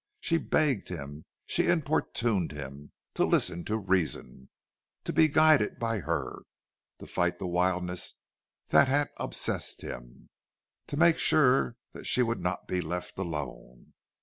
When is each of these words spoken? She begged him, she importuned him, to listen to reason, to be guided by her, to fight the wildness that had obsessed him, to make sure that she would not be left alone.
She 0.19 0.39
begged 0.39 0.89
him, 0.89 1.25
she 1.45 1.67
importuned 1.67 2.53
him, 2.53 2.91
to 3.13 3.23
listen 3.23 3.63
to 3.65 3.77
reason, 3.77 4.49
to 5.03 5.13
be 5.13 5.27
guided 5.27 5.77
by 5.77 5.99
her, 5.99 6.41
to 6.97 7.05
fight 7.05 7.37
the 7.37 7.45
wildness 7.45 8.15
that 8.69 8.87
had 8.87 9.11
obsessed 9.17 9.83
him, 9.83 10.31
to 10.87 10.97
make 10.97 11.19
sure 11.19 11.75
that 11.93 12.05
she 12.07 12.23
would 12.23 12.39
not 12.41 12.67
be 12.67 12.81
left 12.81 13.19
alone. 13.19 13.93